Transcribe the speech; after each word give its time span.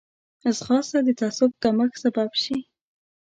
ځغاسته 0.57 0.99
د 1.03 1.09
تعصب 1.19 1.51
کمښت 1.63 1.95
سبب 2.03 2.31
شي 2.43 2.57